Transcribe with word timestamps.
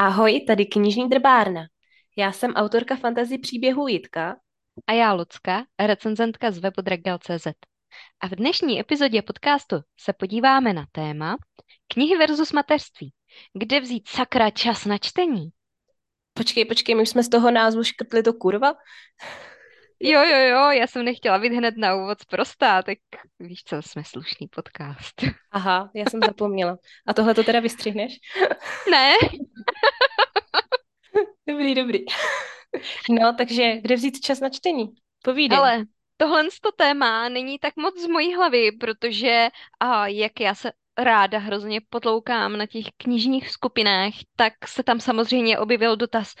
Ahoj, 0.00 0.40
tady 0.40 0.66
knižní 0.66 1.08
drbárna. 1.08 1.66
Já 2.16 2.32
jsem 2.32 2.52
autorka 2.52 2.96
fantasy 2.96 3.38
příběhu 3.38 3.88
Jitka. 3.88 4.36
A 4.86 4.92
já 4.92 5.12
Lucka, 5.12 5.64
recenzentka 5.78 6.50
z 6.50 6.58
webu 6.58 6.82
Dragel.cz. 6.82 7.46
A 8.20 8.26
v 8.26 8.30
dnešní 8.30 8.80
epizodě 8.80 9.22
podcastu 9.22 9.76
se 10.00 10.12
podíváme 10.12 10.72
na 10.72 10.86
téma 10.92 11.36
knihy 11.88 12.16
versus 12.16 12.52
mateřství. 12.52 13.12
Kde 13.52 13.80
vzít 13.80 14.08
sakra 14.08 14.50
čas 14.50 14.84
na 14.84 14.98
čtení? 14.98 15.48
Počkej, 16.34 16.64
počkej, 16.64 16.94
my 16.94 17.02
už 17.02 17.08
jsme 17.08 17.22
z 17.22 17.28
toho 17.28 17.50
názvu 17.50 17.84
škrtli 17.84 18.22
to 18.22 18.32
kurva. 18.32 18.74
Jo, 20.00 20.22
jo, 20.24 20.38
jo, 20.38 20.70
já 20.70 20.86
jsem 20.86 21.04
nechtěla 21.04 21.38
být 21.38 21.52
hned 21.52 21.76
na 21.76 21.94
úvod 21.94 22.20
zprostá, 22.20 22.82
tak 22.82 22.98
víš 23.40 23.64
co, 23.64 23.82
jsme 23.82 24.04
slušný 24.04 24.48
podcast. 24.48 25.22
Aha, 25.50 25.90
já 25.94 26.04
jsem 26.10 26.20
zapomněla. 26.26 26.78
A 27.06 27.14
tohle 27.14 27.34
to 27.34 27.44
teda 27.44 27.60
vystřihneš? 27.60 28.12
Ne. 28.90 29.12
dobrý, 31.58 31.74
dobrý. 31.74 31.98
No, 33.10 33.34
takže 33.38 33.76
kde 33.76 33.94
vzít 33.96 34.20
čas 34.20 34.40
na 34.40 34.50
čtení? 34.50 34.92
Povídej. 35.24 35.58
Ale 35.58 35.84
tohle 36.16 36.44
to 36.62 36.72
téma 36.72 37.28
není 37.28 37.58
tak 37.58 37.76
moc 37.76 38.00
z 38.00 38.06
mojí 38.06 38.34
hlavy, 38.34 38.72
protože 38.72 39.48
a 39.80 40.06
jak 40.06 40.40
já 40.40 40.54
se 40.54 40.72
ráda 40.98 41.38
hrozně 41.38 41.80
potloukám 41.88 42.56
na 42.56 42.66
těch 42.66 42.84
knižních 42.96 43.50
skupinách, 43.50 44.12
tak 44.36 44.52
se 44.68 44.82
tam 44.82 45.00
samozřejmě 45.00 45.58
objevil 45.58 45.96
dotaz, 45.96 46.34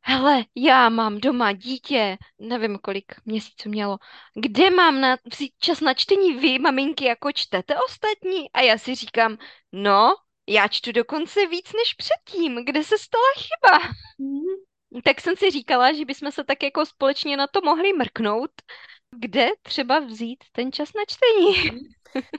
hele, 0.00 0.44
já 0.54 0.88
mám 0.88 1.18
doma 1.20 1.52
dítě, 1.52 2.18
nevím, 2.38 2.78
kolik 2.78 3.12
měsíců 3.24 3.68
mělo, 3.68 3.98
kde 4.34 4.70
mám 4.70 5.00
na, 5.00 5.16
vzít 5.32 5.52
čas 5.60 5.80
na 5.80 5.94
čtení 5.94 6.34
vy, 6.34 6.58
maminky, 6.58 7.04
jako 7.04 7.32
čtete 7.32 7.74
ostatní? 7.86 8.52
A 8.52 8.60
já 8.60 8.78
si 8.78 8.94
říkám, 8.94 9.38
no, 9.72 10.14
já 10.48 10.68
čtu 10.68 10.92
dokonce 10.92 11.46
víc 11.46 11.72
než 11.72 11.94
předtím, 11.94 12.64
kde 12.64 12.84
se 12.84 12.98
stala 12.98 13.24
chyba? 13.38 13.94
Mm. 14.18 15.02
Tak 15.04 15.20
jsem 15.20 15.36
si 15.36 15.50
říkala, 15.50 15.92
že 15.92 16.04
bychom 16.04 16.32
se 16.32 16.44
tak 16.44 16.62
jako 16.62 16.86
společně 16.86 17.36
na 17.36 17.46
to 17.46 17.60
mohli 17.60 17.92
mrknout, 17.92 18.50
kde 19.16 19.48
třeba 19.62 19.98
vzít 19.98 20.44
ten 20.52 20.72
čas 20.72 20.88
na 20.94 21.02
čtení. 21.08 21.70
Mhm. 21.70 21.80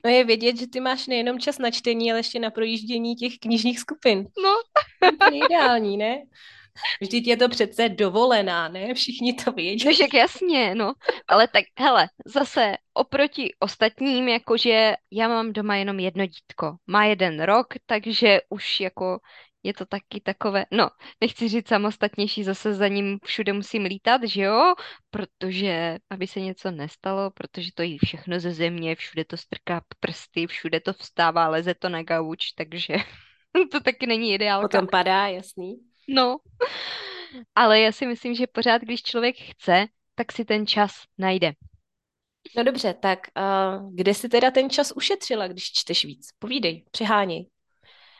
No 0.05 0.09
je 0.11 0.23
vědět, 0.23 0.59
že 0.59 0.67
ty 0.67 0.79
máš 0.79 1.07
nejenom 1.07 1.39
čas 1.39 1.57
na 1.57 1.71
čtení, 1.71 2.11
ale 2.11 2.19
ještě 2.19 2.39
na 2.39 2.51
projíždění 2.51 3.15
těch 3.15 3.33
knižních 3.39 3.79
skupin. 3.79 4.27
No. 4.43 4.55
To 5.19 5.33
je 5.33 5.45
ideální, 5.45 5.97
ne? 5.97 6.23
Vždyť 7.01 7.27
je 7.27 7.37
to 7.37 7.49
přece 7.49 7.89
dovolená, 7.89 8.67
ne? 8.67 8.93
Všichni 8.93 9.33
to 9.33 9.51
vědí. 9.51 9.85
No, 9.85 9.91
však 9.91 10.13
jasně, 10.13 10.75
no. 10.75 10.93
Ale 11.27 11.47
tak, 11.47 11.63
hele, 11.79 12.07
zase 12.25 12.75
oproti 12.93 13.53
ostatním, 13.59 14.27
jakože 14.27 14.93
já 15.11 15.27
mám 15.27 15.53
doma 15.53 15.75
jenom 15.75 15.99
jedno 15.99 16.25
dítko. 16.25 16.77
Má 16.87 17.05
jeden 17.05 17.43
rok, 17.43 17.67
takže 17.85 18.41
už 18.49 18.79
jako 18.79 19.19
je 19.63 19.73
to 19.73 19.85
taky 19.85 20.21
takové, 20.21 20.65
no, 20.71 20.89
nechci 21.21 21.47
říct 21.47 21.67
samostatnější, 21.67 22.43
zase 22.43 22.73
za 22.73 22.87
ním 22.87 23.19
všude 23.25 23.53
musím 23.53 23.83
lítat, 23.83 24.23
že 24.23 24.41
jo, 24.41 24.73
protože, 25.09 25.97
aby 26.09 26.27
se 26.27 26.39
něco 26.39 26.71
nestalo, 26.71 27.31
protože 27.31 27.69
to 27.75 27.81
jí 27.81 27.97
všechno 27.97 28.39
ze 28.39 28.51
země, 28.51 28.95
všude 28.95 29.25
to 29.25 29.37
strká 29.37 29.81
prsty, 29.99 30.47
všude 30.47 30.79
to 30.79 30.93
vstává, 30.93 31.47
leze 31.47 31.73
to 31.73 31.89
na 31.89 32.03
gauč, 32.03 32.51
takže 32.51 32.93
to 33.71 33.79
taky 33.79 34.07
není 34.07 34.33
ideálka. 34.33 34.67
Potom 34.67 34.87
padá, 34.87 35.27
jasný. 35.27 35.88
No, 36.09 36.37
ale 37.55 37.79
já 37.79 37.91
si 37.91 38.05
myslím, 38.07 38.35
že 38.35 38.47
pořád, 38.47 38.81
když 38.81 39.03
člověk 39.03 39.35
chce, 39.39 39.85
tak 40.15 40.31
si 40.31 40.45
ten 40.45 40.67
čas 40.67 40.91
najde. 41.17 41.53
No 42.57 42.63
dobře, 42.63 42.93
tak 42.93 43.19
uh, 43.37 43.95
kde 43.95 44.13
jsi 44.13 44.29
teda 44.29 44.51
ten 44.51 44.69
čas 44.69 44.91
ušetřila, 44.91 45.47
když 45.47 45.71
čteš 45.71 46.05
víc? 46.05 46.29
Povídej, 46.39 46.85
přiháněj. 46.91 47.49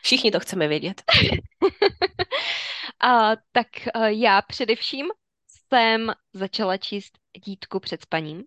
Všichni 0.02 0.30
to 0.30 0.40
chceme 0.40 0.68
vědět. 0.68 1.02
A, 3.00 3.36
tak 3.52 3.66
uh, 3.96 4.04
já 4.04 4.42
především 4.42 5.06
jsem 5.68 6.12
začala 6.32 6.76
číst 6.76 7.18
dítku 7.44 7.80
před 7.80 8.02
spaním, 8.02 8.44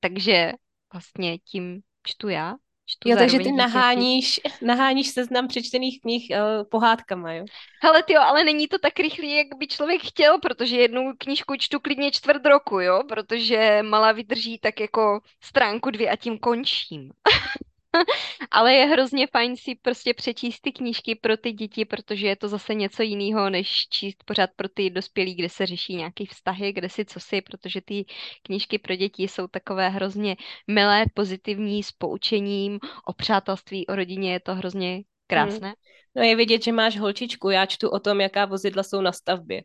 takže 0.00 0.52
vlastně 0.92 1.38
tím 1.38 1.80
čtu 2.02 2.28
já. 2.28 2.54
Čtu 2.90 3.08
jo, 3.08 3.16
takže 3.16 3.38
ty 3.38 3.52
naháníš, 3.52 4.40
naháníš 4.62 5.08
seznam 5.08 5.48
přečtených 5.48 6.00
knih 6.00 6.26
uh, 6.30 6.64
pohádkama, 6.70 7.32
jo? 7.32 7.44
Hele, 7.82 8.02
ty 8.02 8.16
ale 8.16 8.44
není 8.44 8.68
to 8.68 8.78
tak 8.78 8.98
rychlý, 8.98 9.36
jak 9.36 9.46
by 9.58 9.66
člověk 9.66 10.02
chtěl, 10.02 10.38
protože 10.38 10.76
jednu 10.76 11.12
knížku 11.18 11.54
čtu 11.58 11.80
klidně 11.80 12.10
čtvrt 12.10 12.46
roku, 12.46 12.80
jo? 12.80 13.02
Protože 13.08 13.82
malá 13.82 14.12
vydrží 14.12 14.58
tak 14.58 14.80
jako 14.80 15.20
stránku 15.40 15.90
dvě 15.90 16.10
a 16.10 16.16
tím 16.16 16.38
končím. 16.38 17.10
Ale 18.50 18.74
je 18.74 18.86
hrozně 18.86 19.26
fajn 19.26 19.56
si 19.56 19.74
prostě 19.82 20.14
přečíst 20.14 20.60
ty 20.60 20.72
knížky 20.72 21.14
pro 21.14 21.36
ty 21.36 21.52
děti, 21.52 21.84
protože 21.84 22.26
je 22.26 22.36
to 22.36 22.48
zase 22.48 22.74
něco 22.74 23.02
jiného, 23.02 23.50
než 23.50 23.88
číst 23.88 24.24
pořád 24.24 24.50
pro 24.56 24.68
ty 24.68 24.90
dospělí, 24.90 25.34
kde 25.34 25.48
se 25.48 25.66
řeší 25.66 25.96
nějaký 25.96 26.26
vztahy, 26.26 26.72
kde 26.72 26.88
si 26.88 27.04
co 27.04 27.20
si, 27.20 27.42
protože 27.42 27.80
ty 27.80 28.04
knížky 28.42 28.78
pro 28.78 28.96
děti 28.96 29.22
jsou 29.22 29.46
takové 29.46 29.88
hrozně 29.88 30.36
milé, 30.66 31.04
pozitivní, 31.14 31.82
s 31.82 31.92
poučením 31.92 32.78
o 33.06 33.12
přátelství, 33.12 33.86
o 33.86 33.94
rodině, 33.94 34.32
je 34.32 34.40
to 34.40 34.54
hrozně 34.54 35.02
krásné. 35.26 35.68
Hmm. 35.68 35.74
No 36.16 36.22
je 36.22 36.36
vidět, 36.36 36.64
že 36.64 36.72
máš 36.72 36.98
holčičku, 36.98 37.50
já 37.50 37.66
čtu 37.66 37.88
o 37.88 38.00
tom, 38.00 38.20
jaká 38.20 38.44
vozidla 38.46 38.82
jsou 38.82 39.00
na 39.00 39.12
stavbě. 39.12 39.62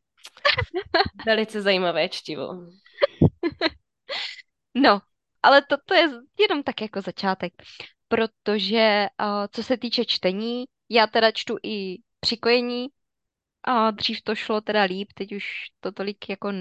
Velice 1.25 1.61
zajímavé 1.61 2.09
čtivo. 2.09 2.47
No, 4.77 5.01
ale 5.43 5.61
to, 5.61 5.75
to 5.85 5.93
je 5.93 6.09
jenom 6.39 6.63
tak 6.63 6.81
jako 6.81 7.01
začátek 7.01 7.53
protože 8.07 9.07
uh, 9.21 9.27
co 9.51 9.63
se 9.63 9.77
týče 9.77 10.05
čtení, 10.05 10.65
já 10.89 11.07
teda 11.07 11.31
čtu 11.31 11.57
i 11.63 11.97
přikojení, 12.19 12.87
a 13.63 13.91
dřív 13.91 14.21
to 14.21 14.35
šlo 14.35 14.61
teda 14.61 14.83
líp, 14.83 15.13
teď 15.13 15.35
už 15.35 15.45
to 15.79 15.91
tolik 15.91 16.29
jako 16.29 16.51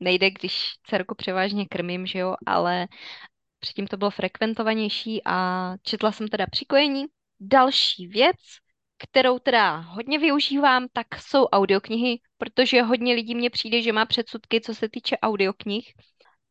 nejde, 0.00 0.30
když 0.30 0.72
dcerku 0.86 1.14
převážně 1.14 1.66
krmím, 1.66 2.06
že 2.06 2.18
jo, 2.18 2.34
ale 2.46 2.88
předtím 3.58 3.86
to 3.86 3.96
bylo 3.96 4.10
frekventovanější 4.10 5.20
a 5.24 5.68
četla 5.82 6.12
jsem 6.12 6.28
teda 6.28 6.46
přikojení. 6.46 7.04
Další 7.40 8.06
věc, 8.06 8.36
kterou 8.98 9.38
teda 9.38 9.76
hodně 9.76 10.18
využívám, 10.18 10.86
tak 10.92 11.06
jsou 11.20 11.44
audioknihy, 11.46 12.20
protože 12.38 12.82
hodně 12.82 13.14
lidí 13.14 13.34
mně 13.34 13.50
přijde, 13.50 13.82
že 13.82 13.92
má 13.92 14.06
předsudky, 14.06 14.60
co 14.60 14.74
se 14.74 14.88
týče 14.88 15.18
audioknih 15.18 15.92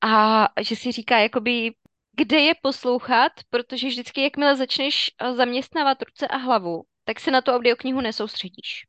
a 0.02 0.48
že 0.62 0.76
si 0.76 0.92
říká, 0.92 1.20
jakoby 1.20 1.72
kde 2.18 2.40
je 2.40 2.54
poslouchat, 2.62 3.32
protože 3.50 3.88
vždycky, 3.88 4.24
jakmile 4.24 4.56
začneš 4.56 5.12
eh, 5.20 5.34
zaměstnávat 5.34 6.02
ruce 6.02 6.28
a 6.28 6.38
hlavu, 6.38 6.84
tak 7.04 7.20
se 7.20 7.32
na 7.32 7.42
tu 7.42 7.52
audioknihu 7.52 8.02
nesoustředíš. 8.02 8.86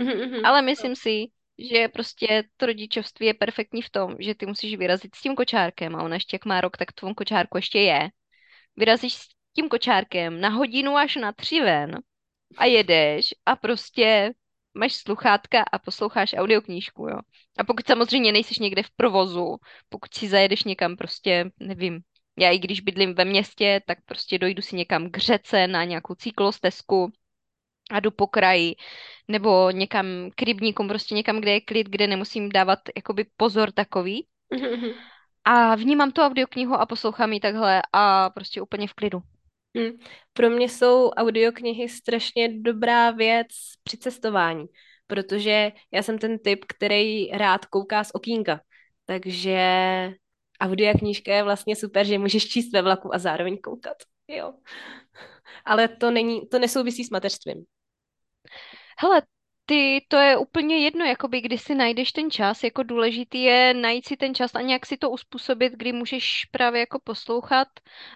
Mm-hmm. 0.00 0.46
Ale 0.46 0.62
myslím 0.62 0.96
si, 0.96 1.26
že 1.72 1.88
prostě 1.88 2.44
to 2.56 2.66
rodičovství 2.66 3.26
je 3.26 3.34
perfektní 3.34 3.82
v 3.82 3.90
tom, 3.90 4.16
že 4.18 4.34
ty 4.34 4.46
musíš 4.46 4.76
vyrazit 4.76 5.14
s 5.14 5.20
tím 5.20 5.34
kočárkem 5.34 5.96
a 5.96 6.02
ona 6.02 6.14
ještě 6.14 6.34
jak 6.34 6.44
má 6.44 6.60
rok, 6.60 6.76
tak 6.76 6.92
tvou 6.92 7.14
kočárku 7.14 7.58
ještě 7.58 7.78
je. 7.78 8.08
Vyrazíš 8.76 9.14
s 9.14 9.28
tím 9.56 9.68
kočárkem 9.68 10.40
na 10.40 10.48
hodinu 10.48 10.96
až 10.96 11.16
na 11.16 11.32
tři 11.32 11.60
ven 11.60 11.98
a 12.56 12.64
jedeš 12.64 13.34
a 13.46 13.56
prostě 13.56 14.32
máš 14.74 14.94
sluchátka 14.94 15.64
a 15.72 15.78
posloucháš 15.78 16.34
audioknížku, 16.38 17.08
jo. 17.08 17.18
A 17.58 17.64
pokud 17.64 17.86
samozřejmě 17.86 18.32
nejseš 18.32 18.58
někde 18.58 18.82
v 18.82 18.90
provozu, 18.96 19.56
pokud 19.88 20.14
si 20.14 20.28
zajedeš 20.28 20.64
někam 20.64 20.96
prostě, 20.96 21.50
nevím, 21.60 22.00
já 22.38 22.50
i 22.50 22.58
když 22.58 22.80
bydlím 22.80 23.14
ve 23.14 23.24
městě, 23.24 23.80
tak 23.86 23.98
prostě 24.04 24.38
dojdu 24.38 24.62
si 24.62 24.76
někam 24.76 25.10
k 25.10 25.18
řece 25.18 25.66
na 25.66 25.84
nějakou 25.84 26.14
cyklostezku 26.14 27.12
a 27.90 28.00
jdu 28.00 28.10
po 28.10 28.26
kraji, 28.26 28.74
nebo 29.28 29.70
někam 29.70 30.06
k 30.34 30.42
rybníkům, 30.42 30.88
prostě 30.88 31.14
někam, 31.14 31.40
kde 31.40 31.50
je 31.50 31.60
klid, 31.60 31.88
kde 31.88 32.06
nemusím 32.06 32.48
dávat 32.48 32.78
jakoby 32.96 33.26
pozor 33.36 33.72
takový. 33.72 34.26
A 35.44 35.74
vnímám 35.74 36.12
tu 36.12 36.22
audioknihu 36.22 36.74
a 36.74 36.86
poslouchám 36.86 37.32
ji 37.32 37.40
takhle 37.40 37.82
a 37.92 38.30
prostě 38.30 38.62
úplně 38.62 38.88
v 38.88 38.94
klidu. 38.94 39.18
Hmm. 39.76 39.90
Pro 40.32 40.50
mě 40.50 40.68
jsou 40.68 41.10
audioknihy 41.10 41.88
strašně 41.88 42.48
dobrá 42.62 43.10
věc 43.10 43.46
při 43.82 43.96
cestování, 43.96 44.66
protože 45.06 45.72
já 45.92 46.02
jsem 46.02 46.18
ten 46.18 46.38
typ, 46.38 46.64
který 46.68 47.30
rád 47.30 47.66
kouká 47.66 48.04
z 48.04 48.10
okýnka. 48.14 48.60
Takže 49.06 49.58
audio 50.60 50.98
knížka 50.98 51.34
je 51.34 51.42
vlastně 51.42 51.76
super, 51.76 52.06
že 52.06 52.18
můžeš 52.18 52.48
číst 52.48 52.72
ve 52.72 52.82
vlaku 52.82 53.14
a 53.14 53.18
zároveň 53.18 53.58
koukat. 53.58 53.96
Jo. 54.28 54.54
Ale 55.64 55.88
to, 55.88 56.10
není, 56.10 56.48
to 56.48 56.58
nesouvisí 56.58 57.04
s 57.04 57.10
mateřstvím. 57.10 57.64
Hele, 58.98 59.22
ty, 59.66 60.06
to 60.08 60.16
je 60.16 60.36
úplně 60.36 60.78
jedno, 60.78 61.04
jakoby 61.04 61.40
kdy 61.40 61.58
si 61.58 61.74
najdeš 61.74 62.12
ten 62.12 62.30
čas, 62.30 62.64
jako 62.64 62.82
důležitý 62.82 63.42
je 63.42 63.74
najít 63.74 64.06
si 64.06 64.16
ten 64.16 64.34
čas 64.34 64.54
a 64.54 64.60
nějak 64.60 64.86
si 64.86 64.96
to 64.96 65.10
uspůsobit, 65.10 65.72
kdy 65.72 65.92
můžeš 65.92 66.44
právě 66.50 66.80
jako 66.80 67.00
poslouchat 67.04 67.68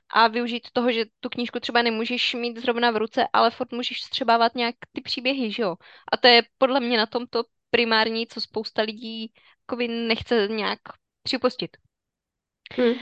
a 0.08 0.28
využít 0.28 0.68
toho, 0.72 0.92
že 0.92 1.04
tu 1.20 1.28
knížku 1.28 1.60
třeba 1.60 1.82
nemůžeš 1.82 2.34
mít 2.34 2.58
zrovna 2.58 2.90
v 2.90 2.96
ruce, 2.96 3.26
ale 3.32 3.50
furt 3.50 3.72
můžeš 3.72 4.02
střebávat 4.02 4.54
nějak 4.54 4.74
ty 4.92 5.00
příběhy, 5.00 5.52
že 5.52 5.62
jo? 5.62 5.76
A 6.12 6.16
to 6.16 6.26
je 6.26 6.42
podle 6.58 6.80
mě 6.80 6.98
na 6.98 7.06
tomto 7.06 7.44
primární, 7.70 8.26
co 8.26 8.40
spousta 8.40 8.82
lidí 8.82 9.32
jakoby 9.62 9.88
nechce 9.88 10.48
nějak 10.48 10.78
připustit. 11.22 11.76
Hmm. 12.72 12.94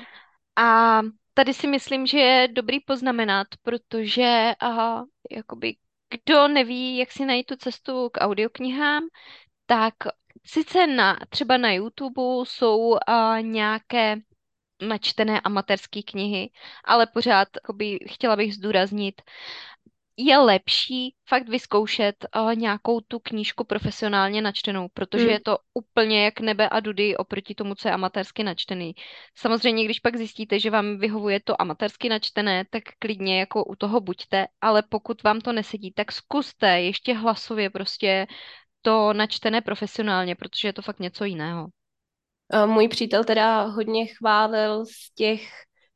A 0.57 1.01
tady 1.35 1.55
si 1.55 1.67
myslím, 1.67 2.07
že 2.07 2.19
je 2.19 2.49
dobrý 2.49 2.81
poznamenat, 2.81 3.47
protože 3.63 4.53
aha, 4.61 5.07
jakoby 5.31 5.77
kdo 6.13 6.49
neví, 6.49 6.97
jak 6.97 7.13
si 7.13 7.25
najít 7.25 7.47
tu 7.47 7.57
cestu 7.57 8.11
k 8.13 8.21
audioknihám, 8.21 9.03
tak 9.67 9.95
sice 10.45 10.87
na, 10.87 11.19
třeba 11.29 11.57
na 11.57 11.73
YouTube 11.73 12.23
jsou 12.45 12.79
uh, 12.79 12.99
nějaké 13.41 14.17
načtené 14.83 15.41
amatérské 15.41 16.03
knihy, 16.03 16.51
ale 16.85 17.07
pořád 17.07 17.49
jakoby, 17.55 17.99
chtěla 18.09 18.37
bych 18.37 18.55
zdůraznit, 18.55 19.23
je 20.17 20.39
lepší 20.39 21.15
fakt 21.29 21.49
vyzkoušet 21.49 22.17
uh, 22.37 22.55
nějakou 22.55 23.01
tu 23.01 23.19
knížku 23.19 23.65
profesionálně 23.65 24.43
načtenou, 24.43 24.89
protože 24.95 25.25
Hmm. 25.25 25.33
je 25.33 25.41
to 25.41 25.59
úplně 25.75 26.25
jak 26.25 26.41
nebe 26.41 26.69
a 26.69 26.81
dudy 26.81 27.17
oproti 27.17 27.55
tomu, 27.55 27.75
co 27.75 27.89
je 27.89 27.95
amatérsky 27.95 28.43
načtený. 28.45 28.95
Samozřejmě, 29.35 29.85
když 29.85 30.01
pak 30.01 30.17
zjistíte, 30.17 30.61
že 30.61 30.71
vám 30.71 30.99
vyhovuje 30.99 31.41
to 31.41 31.63
amatérsky 31.63 32.09
načtené, 32.09 32.65
tak 32.71 32.83
klidně 32.99 33.41
jako 33.41 33.65
u 33.65 33.77
toho 33.77 34.01
buďte, 34.01 34.47
ale 34.61 34.83
pokud 34.89 35.23
vám 35.23 35.41
to 35.41 35.53
nesedí, 35.53 35.93
tak 35.93 36.13
zkuste 36.13 36.81
ještě 36.81 37.15
hlasově 37.15 37.71
prostě 37.71 38.27
to 38.83 39.13
načtené 39.13 39.61
profesionálně, 39.61 40.35
protože 40.35 40.69
je 40.69 40.73
to 40.73 40.83
fakt 40.83 41.01
něco 41.01 41.25
jiného. 41.25 41.69
A 42.51 42.67
Můj 42.67 42.89
přítel 42.89 43.25
teda 43.25 43.63
hodně 43.63 44.07
chválil 44.07 44.87
z 44.87 45.15
těch 45.15 45.49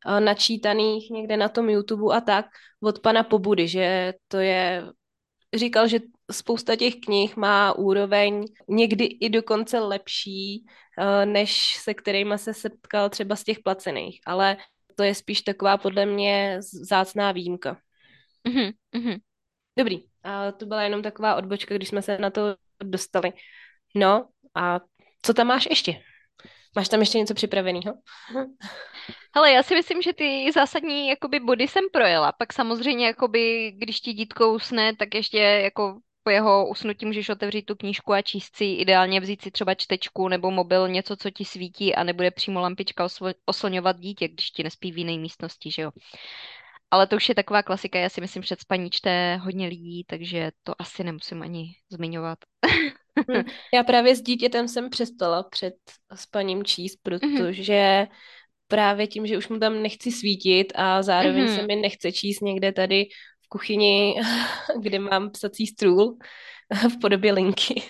a, 0.04 0.20
načítaných 0.20 1.10
někde 1.10 1.36
na 1.36 1.48
tom 1.48 1.68
YouTube 1.70 2.16
a 2.16 2.20
tak 2.20 2.46
od 2.86 3.00
pana 3.00 3.22
Pobudy, 3.22 3.68
že 3.68 4.14
to 4.28 4.38
je, 4.38 4.86
říkal, 5.54 5.88
že 5.88 5.98
spousta 6.32 6.76
těch 6.76 6.94
knih 6.96 7.36
má 7.36 7.72
úroveň 7.72 8.44
někdy 8.68 9.04
i 9.04 9.30
dokonce 9.30 9.78
lepší, 9.78 10.64
a, 10.98 11.24
než 11.24 11.76
se 11.76 11.94
kterými 11.94 12.38
se 12.38 12.54
setkal 12.54 13.10
třeba 13.10 13.36
z 13.36 13.44
těch 13.44 13.58
placených, 13.60 14.20
ale 14.26 14.56
to 14.96 15.02
je 15.02 15.14
spíš 15.14 15.42
taková 15.42 15.76
podle 15.76 16.06
mě 16.06 16.58
zácná 16.60 17.32
výjimka. 17.32 17.78
Mhm, 18.48 18.70
mhm. 18.94 19.16
Dobrý, 19.78 20.02
a 20.22 20.52
to 20.52 20.66
byla 20.66 20.82
jenom 20.82 21.02
taková 21.02 21.34
odbočka, 21.36 21.74
když 21.74 21.88
jsme 21.88 22.02
se 22.02 22.18
na 22.18 22.30
to 22.30 22.56
dostali. 22.82 23.32
No 23.94 24.28
a 24.54 24.80
co 25.22 25.34
tam 25.34 25.46
máš 25.46 25.66
ještě? 25.70 26.02
Máš 26.76 26.88
tam 26.88 27.00
ještě 27.00 27.18
něco 27.18 27.34
připraveného? 27.34 27.94
Hele, 29.34 29.52
já 29.52 29.62
si 29.62 29.74
myslím, 29.74 30.02
že 30.02 30.12
ty 30.12 30.52
zásadní 30.52 31.08
jakoby 31.08 31.40
body 31.40 31.68
jsem 31.68 31.84
projela. 31.92 32.32
Pak 32.32 32.52
samozřejmě, 32.52 33.06
jakoby, 33.06 33.72
když 33.76 34.00
ti 34.00 34.12
dítko 34.12 34.52
usne, 34.52 34.96
tak 34.96 35.14
ještě 35.14 35.38
jako 35.38 36.00
po 36.22 36.30
jeho 36.30 36.68
usnutí 36.68 37.06
můžeš 37.06 37.28
otevřít 37.28 37.62
tu 37.62 37.74
knížku 37.74 38.12
a 38.12 38.22
číst 38.22 38.56
si, 38.56 38.64
ideálně 38.64 39.20
vzít 39.20 39.42
si 39.42 39.50
třeba 39.50 39.74
čtečku 39.74 40.28
nebo 40.28 40.50
mobil, 40.50 40.88
něco, 40.88 41.16
co 41.16 41.30
ti 41.30 41.44
svítí 41.44 41.94
a 41.94 42.04
nebude 42.04 42.30
přímo 42.30 42.60
lampička 42.60 43.06
oslo- 43.06 43.34
oslňovat 43.46 43.96
dítě, 43.98 44.28
když 44.28 44.50
ti 44.50 44.62
nespí 44.62 44.92
v 44.92 44.98
jiné 44.98 45.18
místnosti, 45.18 45.70
že 45.70 45.82
jo. 45.82 45.90
Ale 46.90 47.06
to 47.06 47.16
už 47.16 47.28
je 47.28 47.34
taková 47.34 47.62
klasika, 47.62 47.98
já 47.98 48.08
si 48.08 48.20
myslím, 48.20 48.42
že 48.42 48.56
spaní 48.58 48.90
čte 48.90 49.36
hodně 49.36 49.68
lidí, 49.68 50.04
takže 50.04 50.50
to 50.62 50.74
asi 50.78 51.04
nemusím 51.04 51.42
ani 51.42 51.74
zmiňovat. 51.90 52.38
Hm. 53.18 53.42
Já 53.74 53.84
právě 53.84 54.16
s 54.16 54.22
dítětem 54.22 54.68
jsem 54.68 54.90
přestala 54.90 55.42
před 55.42 55.74
spaním 56.14 56.64
číst, 56.64 56.98
Mhm, 57.22 57.36
protože 57.36 58.06
právě 58.68 59.06
tím, 59.06 59.26
že 59.26 59.38
už 59.38 59.48
mu 59.48 59.58
tam 59.58 59.82
nechci 59.82 60.12
svítit 60.12 60.72
a 60.74 61.02
zároveň 61.02 61.48
se 61.48 61.58
mhm. 61.58 61.66
mi 61.66 61.76
nechce 61.76 62.12
číst 62.12 62.40
někde 62.40 62.72
tady 62.72 63.04
v 63.44 63.48
kuchyni, 63.48 64.14
kde 64.80 64.98
mám 64.98 65.30
psací 65.30 65.66
stůl 65.66 66.18
v 66.88 67.00
podobě 67.00 67.32
linky. 67.32 67.82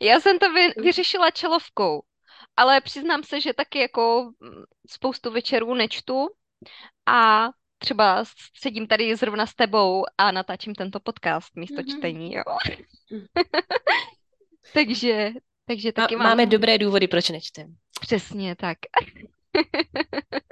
Já 0.00 0.20
jsem 0.20 0.38
to 0.38 0.52
vy, 0.52 0.68
vyřešila 0.76 1.30
čelovkou, 1.30 2.02
ale 2.56 2.80
přiznám 2.80 3.22
se, 3.24 3.40
že 3.40 3.52
taky 3.52 3.78
jako 3.78 4.30
mm, 4.40 4.62
spoustu 4.90 5.30
večerů 5.30 5.74
nečtu 5.74 6.28
a 7.06 7.48
třeba 7.82 8.24
sedím 8.60 8.86
tady 8.86 9.16
zrovna 9.16 9.46
s 9.46 9.54
tebou 9.54 10.04
a 10.18 10.30
natáčím 10.32 10.74
tento 10.74 11.00
podcast 11.00 11.56
místo 11.56 11.82
Mhm. 11.82 11.98
čtení, 11.98 12.34
jo. 12.34 12.42
Takže, 14.74 15.30
takže 15.66 15.88
Má, 15.88 15.92
taky 15.92 16.16
máme 16.16 16.42
mám 16.42 16.48
dobré 16.50 16.78
důvody, 16.78 17.08
proč 17.08 17.28
nečtem. 17.30 17.74
přesně 18.00 18.56
tak. 18.56 18.78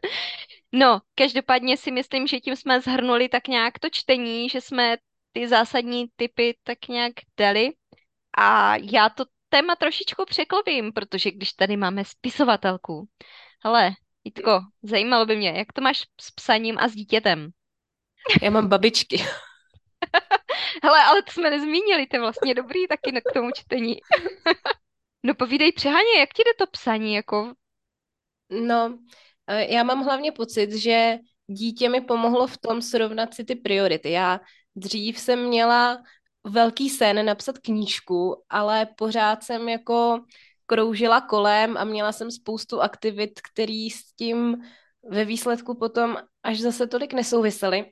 No, 0.72 1.00
každopádně 1.14 1.76
si 1.76 1.90
myslím, 1.90 2.26
že 2.26 2.40
tím 2.40 2.56
jsme 2.56 2.80
zhrnuli 2.80 3.28
tak 3.28 3.48
nějak 3.48 3.78
to 3.78 3.88
čtení, 3.90 4.48
že 4.48 4.60
jsme 4.60 4.96
ty 5.32 5.48
zásadní 5.48 6.06
typy 6.16 6.56
tak 6.62 6.88
nějak 6.88 7.12
dali. 7.38 7.68
A 8.38 8.76
já 8.76 9.08
to 9.08 9.24
téma 9.48 9.76
trošičku 9.76 10.24
překlopím, 10.24 10.92
protože 10.92 11.30
když 11.30 11.52
tady 11.52 11.76
máme 11.76 12.04
spisovatelku. 12.04 13.08
Hele, 13.64 13.90
Jitko, 14.24 14.60
zajímalo 14.82 15.26
by 15.26 15.36
mě, 15.36 15.50
jak 15.50 15.72
to 15.72 15.80
máš 15.80 16.06
s 16.20 16.30
psaním 16.30 16.78
a 16.78 16.88
s 16.88 16.92
dítětem? 16.92 17.50
Já 18.42 18.50
mám 18.50 18.68
babičky. 18.68 19.16
Hele, 20.82 21.04
ale 21.04 21.22
to 21.22 21.32
jsme 21.32 21.50
nezmínili, 21.50 22.06
to 22.06 22.16
je 22.16 22.20
vlastně 22.20 22.54
dobrý 22.54 22.88
taky 22.88 23.12
k 23.12 23.32
tomu 23.34 23.50
čtení. 23.54 23.96
No 25.22 25.34
povídej 25.34 25.72
přeháně, 25.72 26.18
jak 26.18 26.28
ti 26.32 26.42
jde 26.42 26.50
to 26.58 26.66
psaní, 26.66 27.14
jako... 27.14 27.54
No, 28.50 28.98
eh, 29.46 29.74
já 29.74 29.82
mám 29.82 30.04
hlavně 30.04 30.32
pocit, 30.32 30.72
že 30.72 31.18
dítě 31.46 31.88
mi 31.88 32.00
pomohlo 32.00 32.46
v 32.46 32.58
tom 32.58 32.82
srovnat 32.82 33.34
si 33.34 33.44
ty 33.44 33.54
priority. 33.54 34.10
Já 34.10 34.40
dřív 34.76 35.18
jsem 35.18 35.46
měla 35.46 36.02
velký 36.44 36.90
sen 36.90 37.26
napsat 37.26 37.58
knížku, 37.58 38.44
ale 38.48 38.86
pořád 38.86 39.42
jsem 39.42 39.68
jako 39.68 40.24
kroužila 40.70 41.20
kolem 41.20 41.76
a 41.76 41.84
měla 41.84 42.12
jsem 42.12 42.30
spoustu 42.30 42.80
aktivit, 42.80 43.40
které 43.40 43.88
s 43.92 44.14
tím 44.14 44.56
ve 45.10 45.24
výsledku 45.24 45.74
potom 45.74 46.16
až 46.42 46.60
zase 46.60 46.86
tolik 46.86 47.12
nesouvisely. 47.12 47.90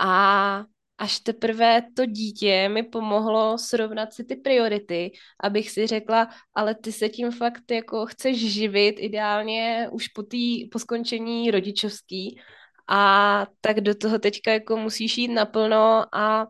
A 0.00 0.64
až 0.98 1.20
teprve 1.20 1.82
to 1.96 2.06
dítě 2.06 2.68
mi 2.68 2.82
pomohlo 2.82 3.58
srovnat 3.58 4.12
si 4.12 4.24
ty 4.24 4.36
priority, 4.36 5.10
abych 5.42 5.70
si 5.70 5.86
řekla, 5.86 6.28
ale 6.54 6.74
ty 6.74 6.92
se 6.92 7.08
tím 7.08 7.30
fakt 7.30 7.70
jako 7.70 8.06
chceš 8.06 8.52
živit 8.52 8.98
ideálně 8.98 9.88
už 9.92 10.08
po, 10.08 10.22
tý, 10.22 10.68
po 10.68 10.78
skončení 10.78 11.50
rodičovský 11.50 12.40
a 12.88 13.46
tak 13.60 13.80
do 13.80 13.94
toho 13.94 14.18
teďka 14.18 14.52
jako 14.52 14.76
musíš 14.76 15.18
jít 15.18 15.28
naplno 15.28 16.14
a 16.14 16.46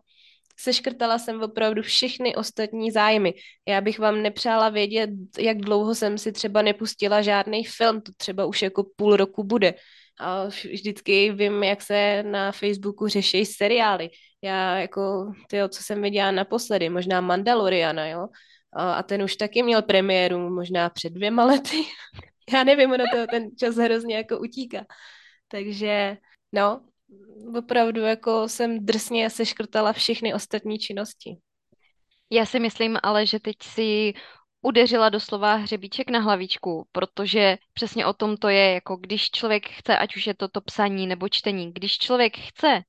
seškrtala 0.59 1.19
jsem 1.19 1.41
opravdu 1.41 1.81
všechny 1.81 2.35
ostatní 2.35 2.91
zájmy. 2.91 3.33
Já 3.67 3.81
bych 3.81 3.99
vám 3.99 4.21
nepřála 4.21 4.69
vědět, 4.69 5.09
jak 5.39 5.57
dlouho 5.57 5.95
jsem 5.95 6.17
si 6.17 6.31
třeba 6.31 6.61
nepustila 6.61 7.21
žádný 7.21 7.65
film, 7.65 8.01
to 8.01 8.11
třeba 8.17 8.45
už 8.45 8.61
jako 8.61 8.83
půl 8.95 9.15
roku 9.15 9.43
bude. 9.43 9.73
A 10.19 10.45
vždycky 10.45 11.31
vím, 11.31 11.63
jak 11.63 11.81
se 11.81 12.23
na 12.23 12.51
Facebooku 12.51 13.07
řeší 13.07 13.45
seriály. 13.45 14.09
Já 14.43 14.77
jako, 14.77 15.31
tyjo, 15.47 15.67
co 15.67 15.83
jsem 15.83 16.01
viděla 16.01 16.31
naposledy, 16.31 16.89
možná 16.89 17.21
Mandaloriana, 17.21 18.07
jo? 18.07 18.27
A, 18.73 19.03
ten 19.03 19.23
už 19.23 19.35
taky 19.35 19.63
měl 19.63 19.81
premiéru 19.81 20.49
možná 20.49 20.89
před 20.89 21.13
dvěma 21.13 21.45
lety. 21.45 21.77
Já 22.53 22.63
nevím, 22.63 22.91
ono 22.91 23.03
to 23.13 23.27
ten 23.27 23.49
čas 23.59 23.75
hrozně 23.75 24.15
jako 24.15 24.39
utíká. 24.39 24.85
Takže 25.47 26.17
no, 26.51 26.81
opravdu 27.57 28.01
jako 28.01 28.49
jsem 28.49 28.85
drsně 28.85 29.29
seškrtala 29.29 29.93
všechny 29.93 30.33
ostatní 30.33 30.79
činnosti. 30.79 31.37
Já 32.29 32.45
si 32.45 32.59
myslím 32.59 32.97
ale, 33.03 33.25
že 33.25 33.39
teď 33.39 33.55
si 33.61 34.13
udeřila 34.61 35.09
doslova 35.09 35.55
hřebíček 35.55 36.09
na 36.09 36.19
hlavičku, 36.19 36.87
protože 36.91 37.57
přesně 37.73 38.05
o 38.05 38.13
tom 38.13 38.37
to 38.37 38.49
je, 38.49 38.73
jako 38.73 38.95
když 38.95 39.31
člověk 39.31 39.69
chce, 39.69 39.97
ať 39.97 40.15
už 40.15 40.27
je 40.27 40.33
to 40.33 40.47
to 40.47 40.61
psaní 40.61 41.07
nebo 41.07 41.29
čtení, 41.29 41.73
když 41.73 41.97
člověk 41.97 42.37
chce, 42.37 42.83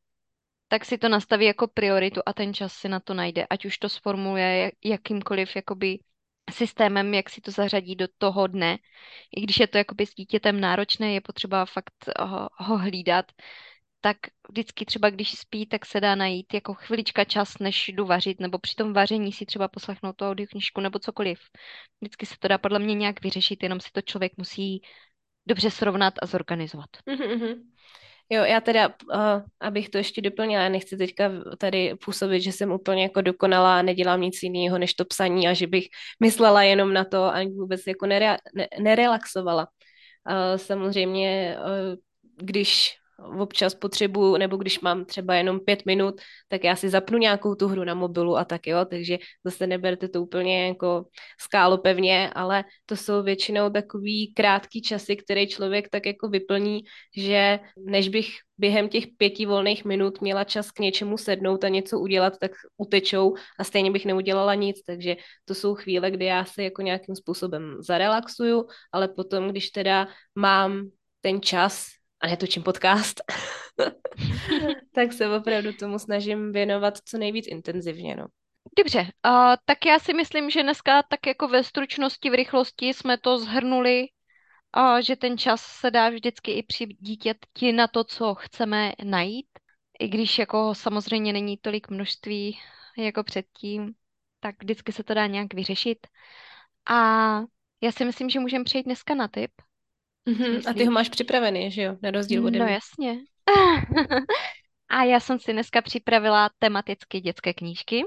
tak 0.69 0.85
si 0.85 0.99
to 0.99 1.09
nastaví 1.09 1.47
jako 1.47 1.69
prioritu 1.69 2.21
a 2.27 2.33
ten 2.33 2.55
čas 2.55 2.73
si 2.73 2.89
na 2.89 3.01
to 3.01 3.15
najde, 3.15 3.47
ať 3.51 3.65
už 3.65 3.79
to 3.79 3.89
sformuluje 3.89 4.57
jak- 4.57 4.75
jakýmkoliv 4.85 5.57
jakoby 5.57 5.99
systémem, 6.51 7.15
jak 7.15 7.31
si 7.31 7.41
to 7.41 7.51
zařadí 7.51 7.97
do 7.97 8.07
toho 8.19 8.47
dne. 8.47 8.79
I 9.37 9.41
když 9.41 9.61
je 9.61 9.67
to 9.67 9.79
jakoby 9.79 10.07
s 10.07 10.15
dítětem 10.15 10.61
náročné, 10.61 11.13
je 11.13 11.21
potřeba 11.21 11.65
fakt 11.65 11.95
ho, 12.21 12.49
ho 12.59 12.79
hlídat, 12.79 13.27
tak 14.01 14.17
vždycky 14.49 14.85
třeba, 14.85 15.11
když 15.11 15.39
spí, 15.39 15.67
tak 15.67 15.87
se 15.87 16.01
dá 16.01 16.15
najít 16.15 16.55
jako 16.55 16.75
chvilička 16.75 17.25
čas, 17.25 17.59
než 17.59 17.89
jdu 17.89 18.07
vařit, 18.07 18.41
nebo 18.41 18.59
při 18.59 18.75
tom 18.75 18.93
vaření 18.93 19.33
si 19.33 19.47
třeba 19.47 19.69
poslechnout 19.69 20.17
tu 20.17 20.25
audioknižku 20.25 20.81
nebo 20.81 20.99
cokoliv. 20.99 21.39
Vždycky 22.01 22.27
se 22.27 22.35
to 22.39 22.49
dá 22.49 22.59
podle 22.59 22.79
mě 22.79 22.95
nějak 22.95 23.23
vyřešit, 23.23 23.63
jenom 23.63 23.81
si 23.81 23.89
to 23.93 24.01
člověk 24.01 24.33
musí 24.37 24.83
dobře 25.47 25.71
srovnat 25.71 26.15
a 26.23 26.27
zorganizovat. 26.27 26.91
Mhm, 27.07 27.39
mhm. 27.39 27.71
Jo, 28.33 28.45
já 28.45 28.61
teda, 28.61 28.89
uh, 28.89 29.43
abych 29.61 29.89
to 29.89 29.99
ještě 29.99 30.21
doplnila, 30.23 30.63
já 30.63 30.69
nechci 30.69 30.97
teďka 30.97 31.31
tady 31.59 31.95
působit, 32.05 32.41
že 32.41 32.53
jsem 32.53 32.73
úplně 32.73 33.03
jako 33.03 33.21
dokonalá 33.21 33.79
a 33.79 33.83
nedělám 33.83 34.21
nic 34.21 34.43
jiného 34.43 34.79
než 34.79 34.95
to 34.95 35.05
psaní 35.05 35.49
a 35.49 35.53
že 35.53 35.67
bych 35.67 35.87
myslela 36.21 36.63
jenom 36.63 36.93
na 36.93 37.05
to 37.05 37.25
a 37.25 37.45
vůbec 37.45 37.87
jako 37.87 38.07
nere, 38.07 38.37
ne, 38.55 38.69
nerelaxovala. 38.81 39.69
Uh, 40.31 40.57
samozřejmě, 40.57 41.57
uh, 41.59 41.97
když 42.37 43.00
občas 43.39 43.75
potřebuju, 43.75 44.37
nebo 44.37 44.57
když 44.57 44.81
mám 44.81 45.05
třeba 45.05 45.35
jenom 45.35 45.61
pět 45.61 45.87
minut, 45.87 46.21
tak 46.49 46.65
já 46.65 46.77
si 46.77 46.91
zapnu 46.91 47.19
nějakou 47.19 47.55
tu 47.55 47.69
hru 47.69 47.85
na 47.85 47.95
mobilu 47.95 48.37
a 48.37 48.45
tak 48.45 48.67
jo, 48.67 48.85
takže 48.85 49.19
zase 49.45 49.67
neberte 49.67 50.09
to 50.09 50.23
úplně 50.23 50.67
jako 50.67 51.05
skálopevně, 51.41 52.31
ale 52.35 52.65
to 52.87 52.97
jsou 52.97 53.23
většinou 53.23 53.71
takový 53.71 54.33
krátký 54.35 54.83
časy, 54.83 55.17
který 55.17 55.49
člověk 55.49 55.89
tak 55.89 56.07
jako 56.07 56.29
vyplní, 56.29 56.81
že 57.17 57.61
než 57.77 58.09
bych 58.09 58.29
během 58.59 58.89
těch 58.89 59.05
pěti 59.17 59.47
volných 59.47 59.85
minut 59.85 60.21
měla 60.21 60.45
čas 60.45 60.71
k 60.71 60.79
něčemu 60.79 61.19
sednout 61.19 61.65
a 61.65 61.69
něco 61.69 61.99
udělat, 62.01 62.39
tak 62.41 62.53
utečou 62.77 63.35
a 63.59 63.65
stejně 63.65 63.91
bych 63.91 64.07
neudělala 64.07 64.55
nic, 64.55 64.83
takže 64.83 65.17
to 65.45 65.55
jsou 65.55 65.75
chvíle, 65.75 66.11
kdy 66.11 66.25
já 66.25 66.45
se 66.45 66.63
jako 66.63 66.83
nějakým 66.83 67.17
způsobem 67.17 67.77
zarelaxuju, 67.81 68.67
ale 68.93 69.09
potom, 69.09 69.49
když 69.49 69.71
teda 69.71 70.09
mám 70.35 70.89
ten 71.21 71.43
čas 71.43 72.00
a 72.21 72.27
netočím 72.27 72.63
podcast, 72.63 73.21
tak 74.95 75.13
se 75.13 75.37
opravdu 75.37 75.73
tomu 75.73 75.99
snažím 75.99 76.53
věnovat 76.53 76.99
co 77.05 77.19
nejvíc 77.19 77.47
intenzivně. 77.47 78.17
No. 78.17 78.27
Dobře, 78.79 79.01
uh, 79.01 79.55
tak 79.65 79.87
já 79.87 79.99
si 79.99 80.15
myslím, 80.15 80.51
že 80.51 80.63
dneska 80.63 81.03
tak 81.03 81.27
jako 81.27 81.49
ve 81.49 81.65
stručnosti, 81.65 82.31
v 82.31 82.35
rychlosti 82.35 82.89
jsme 82.89 83.19
to 83.19 83.39
zhrnuli, 83.39 84.07
uh, 84.77 84.99
že 84.99 85.17
ten 85.17 85.39
čas 85.39 85.61
se 85.61 85.91
dá 85.91 86.09
vždycky 86.09 86.53
i 86.53 86.63
při 86.63 86.87
dítěti 86.87 87.73
na 87.73 87.89
to, 87.89 88.05
co 88.05 88.35
chceme 88.35 88.93
najít, 89.05 89.47
i 90.01 90.09
když 90.09 90.39
jako 90.39 90.75
samozřejmě 90.75 91.33
není 91.33 91.57
tolik 91.57 91.91
množství 91.91 92.59
jako 92.99 93.25
předtím, 93.25 93.95
tak 94.41 94.55
vždycky 94.63 94.93
se 94.93 95.05
to 95.05 95.15
dá 95.15 95.27
nějak 95.27 95.55
vyřešit. 95.55 96.07
A 96.91 96.97
já 97.81 97.93
si 97.93 98.05
myslím, 98.05 98.31
že 98.31 98.41
můžeme 98.41 98.65
přejít 98.65 98.83
dneska 98.83 99.15
na 99.15 99.29
tip. 99.29 99.51
Mm-hmm. 100.29 100.71
A 100.71 100.75
ty 100.75 100.85
ho 100.85 100.93
máš 100.93 101.09
připravený, 101.09 101.71
že 101.71 101.83
jo? 101.83 101.97
Na 102.03 102.11
rozdíl 102.11 102.47
ode 102.47 102.59
No 102.59 102.65
mě. 102.65 102.75
jasně. 102.75 103.19
A 104.89 105.05
já 105.05 105.21
jsem 105.21 105.39
si 105.39 105.53
dneska 105.53 105.83
připravila 105.83 106.51
tematicky 106.59 107.21
dětské 107.21 107.55
knížky. 107.55 108.03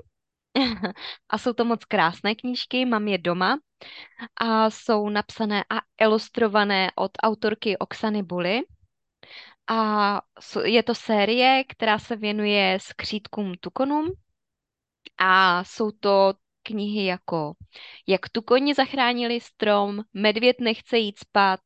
A 1.29 1.37
jsou 1.37 1.53
to 1.53 1.65
moc 1.65 1.85
krásné 1.85 2.35
knížky, 2.35 2.85
mám 2.85 3.07
je 3.07 3.17
doma 3.17 3.59
a 4.41 4.69
jsou 4.69 5.09
napsané 5.09 5.63
a 5.69 5.81
ilustrované 6.01 6.91
od 6.95 7.11
autorky 7.23 7.77
Oksany 7.77 8.23
Bully. 8.23 8.61
A 9.67 10.21
je 10.65 10.83
to 10.83 10.95
série, 10.95 11.63
která 11.63 11.99
se 11.99 12.15
věnuje 12.15 12.77
skřítkům 12.81 13.53
tukonům 13.59 14.11
a 15.17 15.63
jsou 15.63 15.91
to 15.91 16.33
knihy 16.63 17.05
jako 17.05 17.53
Jak 18.07 18.29
tukoni 18.29 18.73
zachránili 18.73 19.41
strom, 19.41 20.01
Medvěd 20.13 20.61
nechce 20.61 20.97
jít 20.97 21.19
spát, 21.19 21.59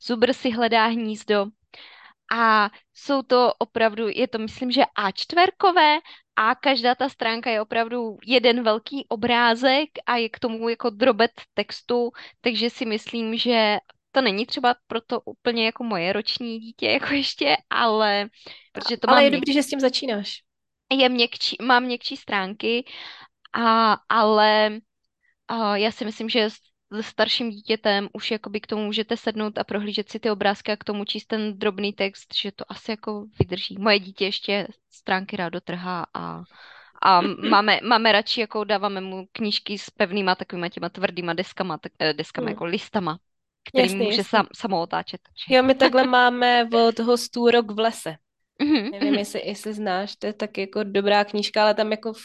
Zubr 0.00 0.32
si 0.32 0.50
hledá 0.50 0.86
hnízdo. 0.86 1.46
A 2.32 2.70
jsou 2.94 3.22
to 3.22 3.52
opravdu, 3.58 4.08
je 4.08 4.28
to 4.28 4.38
myslím, 4.38 4.70
že 4.70 4.82
a 4.94 5.10
čtverkové 5.10 5.98
a 6.36 6.54
každá 6.54 6.94
ta 6.94 7.08
stránka 7.08 7.50
je 7.50 7.60
opravdu 7.60 8.18
jeden 8.26 8.62
velký 8.62 9.06
obrázek 9.08 9.88
a 10.06 10.16
je 10.16 10.28
k 10.28 10.38
tomu 10.38 10.68
jako 10.68 10.90
drobet 10.90 11.30
textu, 11.54 12.12
takže 12.40 12.70
si 12.70 12.86
myslím, 12.86 13.36
že 13.36 13.78
to 14.12 14.20
není 14.20 14.46
třeba 14.46 14.74
proto 14.86 15.20
úplně 15.20 15.66
jako 15.66 15.84
moje 15.84 16.12
roční 16.12 16.60
dítě, 16.60 16.86
jako 16.90 17.14
ještě, 17.14 17.56
ale 17.70 18.28
protože 18.72 18.96
to 18.96 19.10
ale 19.10 19.16
mám 19.16 19.24
je 19.24 19.30
dobrý, 19.30 19.52
že 19.52 19.62
s 19.62 19.68
tím 19.68 19.80
začínáš. 19.80 20.42
Je 20.92 21.08
měkčí, 21.08 21.56
mám 21.62 21.84
měkčí 21.84 22.16
stránky, 22.16 22.84
a, 23.52 23.92
ale 24.08 24.78
a 25.48 25.76
já 25.76 25.90
si 25.90 26.04
myslím, 26.04 26.28
že 26.28 26.48
se 26.94 27.02
starším 27.02 27.50
dítětem 27.50 28.08
už 28.12 28.30
jakoby 28.30 28.60
k 28.60 28.66
tomu 28.66 28.84
můžete 28.84 29.16
sednout 29.16 29.58
a 29.58 29.64
prohlížet 29.64 30.10
si 30.10 30.20
ty 30.20 30.30
obrázky 30.30 30.72
a 30.72 30.76
k 30.76 30.84
tomu 30.84 31.04
číst 31.04 31.26
ten 31.26 31.58
drobný 31.58 31.92
text, 31.92 32.34
že 32.34 32.52
to 32.52 32.64
asi 32.68 32.90
jako 32.90 33.26
vydrží. 33.38 33.76
Moje 33.78 33.98
dítě 33.98 34.24
ještě 34.24 34.68
stránky 34.90 35.36
rádo 35.36 35.60
trhá 35.60 36.06
a, 36.14 36.42
a 37.02 37.20
máme, 37.50 37.80
máme 37.82 38.12
radši, 38.12 38.40
jako 38.40 38.64
dáváme 38.64 39.00
mu 39.00 39.26
knížky 39.32 39.78
s 39.78 39.90
pevnýma 39.90 40.34
takovýma 40.34 40.68
těma 40.68 40.88
tvrdýma 40.88 41.32
deskama, 41.32 41.78
tak, 41.78 41.92
eh, 41.98 42.12
deskama 42.12 42.44
hmm. 42.44 42.52
jako 42.52 42.64
listama, 42.64 43.18
který 43.68 43.84
jasný, 43.84 44.04
může 44.04 44.16
jasný. 44.16 44.30
Sam, 44.30 44.46
samo 44.54 44.80
otáčet. 44.80 45.20
Jo, 45.48 45.62
my 45.62 45.74
takhle 45.74 46.06
máme 46.06 46.68
od 46.88 46.98
hostů 46.98 47.50
Rok 47.50 47.70
v 47.70 47.78
lese. 47.78 48.16
Mm-hmm. 48.62 48.90
Nevím, 48.90 49.14
jestli, 49.14 49.46
jestli 49.46 49.74
znáš, 49.74 50.16
to 50.16 50.26
je 50.26 50.32
tak 50.32 50.58
jako 50.58 50.82
dobrá 50.82 51.24
knížka, 51.24 51.62
ale 51.62 51.74
tam 51.74 51.90
jako 51.90 52.12
v, 52.12 52.22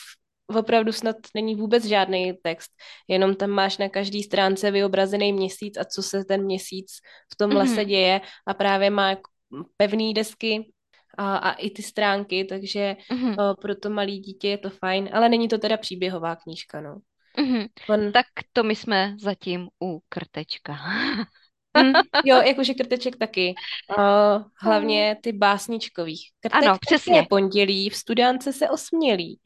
opravdu 0.56 0.92
snad 0.92 1.16
není 1.36 1.56
vůbec 1.56 1.86
žádný 1.86 2.34
text, 2.44 2.72
jenom 3.08 3.36
tam 3.36 3.50
máš 3.50 3.78
na 3.78 3.90
každý 3.90 4.24
stránce 4.24 4.72
vyobrazený 4.72 5.34
měsíc 5.34 5.78
a 5.78 5.84
co 5.84 6.04
se 6.04 6.26
ten 6.26 6.44
měsíc 6.44 6.92
v 7.34 7.36
tom 7.36 7.52
mm-hmm. 7.52 7.58
lese 7.58 7.86
děje 7.86 8.22
a 8.48 8.54
právě 8.54 8.90
má 8.90 9.16
pevný 9.78 10.14
desky 10.14 10.72
a, 11.18 11.38
a 11.38 11.52
i 11.52 11.70
ty 11.70 11.84
stránky, 11.84 12.46
takže 12.46 12.96
mm-hmm. 13.12 13.52
o, 13.52 13.56
pro 13.56 13.76
to 13.76 13.90
malé 13.90 14.12
dítě 14.12 14.48
je 14.48 14.58
to 14.58 14.70
fajn, 14.70 15.10
ale 15.14 15.30
není 15.30 15.48
to 15.48 15.58
teda 15.58 15.78
příběhová 15.78 16.36
knížka, 16.36 16.82
no. 16.82 16.98
Mm-hmm. 17.38 17.68
On... 17.90 18.12
Tak 18.12 18.26
to 18.54 18.64
my 18.64 18.76
jsme 18.76 19.16
zatím 19.20 19.68
u 19.84 20.00
krtečka. 20.10 20.78
Mm, 21.78 21.94
jo, 22.26 22.42
jakože 22.42 22.74
krteček 22.74 23.16
taky. 23.16 23.56
Uh, 23.98 24.44
hlavně 24.62 25.18
ty 25.22 25.32
básničkových. 25.32 26.30
Krtek 26.40 26.64
ano, 26.64 26.78
přesně. 26.82 27.26
Pondělí, 27.30 27.90
v 27.90 27.96
studánce 27.96 28.54
se 28.54 28.70
osmělí. 28.70 29.40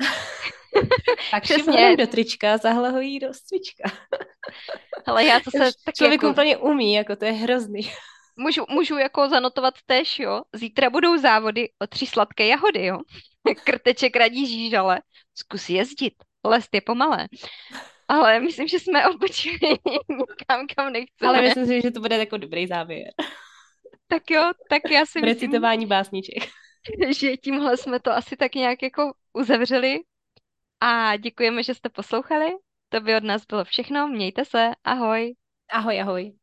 tak 1.30 1.42
přesně. 1.42 1.96
do 1.96 2.06
trička, 2.06 2.56
zahlahojí 2.56 3.18
do 3.18 3.34
stvička. 3.34 3.90
Ale 5.06 5.24
já 5.24 5.40
to 5.40 5.50
se 5.50 5.70
tak 5.84 5.94
Člověk 5.94 6.22
jako... 6.22 6.32
úplně 6.32 6.56
umí, 6.56 6.94
jako 6.94 7.16
to 7.16 7.24
je 7.24 7.32
hrozný. 7.32 7.90
Můžu, 8.36 8.64
můžu 8.68 8.98
jako 8.98 9.28
zanotovat 9.28 9.74
tež, 9.86 10.18
jo. 10.18 10.42
Zítra 10.52 10.90
budou 10.90 11.18
závody 11.18 11.68
o 11.78 11.86
tři 11.86 12.06
sladké 12.06 12.46
jahody, 12.46 12.86
jo. 12.86 12.98
Krteček 13.64 14.16
radí 14.16 14.46
žížale. 14.46 15.00
Zkus 15.34 15.68
jezdit. 15.68 16.14
Les 16.44 16.68
je 16.72 16.80
pomalé. 16.80 17.28
Ale 18.08 18.40
myslím, 18.40 18.68
že 18.68 18.80
jsme 18.80 19.08
odbočili 19.08 19.58
někam, 20.08 20.66
kam 20.76 20.92
nechceme. 20.92 21.28
Ale 21.28 21.42
myslím 21.42 21.66
si, 21.66 21.82
že 21.82 21.90
to 21.90 22.00
bude 22.00 22.16
jako 22.16 22.36
dobrý 22.36 22.66
závěr. 22.66 23.10
Tak 24.08 24.30
jo, 24.30 24.50
tak 24.70 24.90
já 24.90 25.06
si 25.06 25.20
myslím... 25.20 25.24
Recitování 25.24 25.86
básniček. 25.86 26.48
Že 27.18 27.36
tímhle 27.36 27.76
jsme 27.76 28.00
to 28.00 28.12
asi 28.12 28.36
tak 28.36 28.54
nějak 28.54 28.82
jako 28.82 29.12
uzavřeli. 29.32 30.00
A 30.80 31.16
děkujeme, 31.16 31.62
že 31.62 31.74
jste 31.74 31.88
poslouchali. 31.88 32.46
To 32.88 33.00
by 33.00 33.16
od 33.16 33.24
nás 33.24 33.46
bylo 33.46 33.64
všechno. 33.64 34.08
Mějte 34.08 34.44
se. 34.44 34.70
Ahoj. 34.84 35.34
Ahoj, 35.72 36.00
ahoj. 36.00 36.38